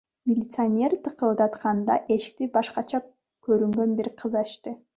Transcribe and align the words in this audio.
Милиционер 0.29 0.95
тыкылдатканда, 1.03 1.99
эшикти 2.17 2.49
башкача 2.57 3.03
көрүнгөн 3.49 3.97
бир 4.01 4.13
кыз 4.23 4.43
ачты. 4.47 4.79